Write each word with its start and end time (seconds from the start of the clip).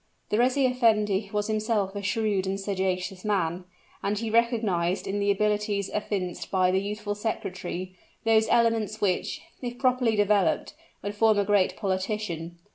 The 0.31 0.39
reis 0.39 0.57
effendi 0.57 1.29
was 1.31 1.45
himself 1.45 1.95
a 1.95 2.01
shrewd 2.01 2.47
and 2.47 2.59
sagacious 2.59 3.23
man; 3.23 3.65
and 4.01 4.17
he 4.17 4.31
recognized 4.31 5.05
in 5.05 5.19
the 5.19 5.29
abilities 5.29 5.91
evinced 5.93 6.49
by 6.49 6.71
the 6.71 6.81
youthful 6.81 7.13
secretary, 7.13 7.93
those 8.23 8.49
elements 8.49 8.99
which, 8.99 9.43
if 9.61 9.77
properly 9.77 10.15
developed, 10.15 10.73
would 11.03 11.13
form 11.13 11.37
a 11.37 11.45
great 11.45 11.77
politician. 11.77 12.57